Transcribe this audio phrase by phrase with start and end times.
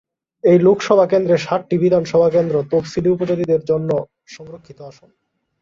[0.43, 3.89] এই লোকসভা কেন্দ্রের সাতটি বিধানসভা কেন্দ্র তফসিলী উপজাতিদের জন্য
[4.27, 5.09] সংরক্ষিত আসন।